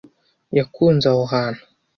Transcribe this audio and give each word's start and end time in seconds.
yakunze 0.57 1.05
aho 1.11 1.23
hantu. 1.33 1.61